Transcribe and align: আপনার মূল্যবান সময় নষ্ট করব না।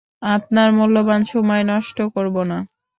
আপনার 0.29 0.69
মূল্যবান 0.71 1.21
সময় 1.25 1.63
নষ্ট 1.71 1.97
করব 2.15 2.35
না। 2.43 2.57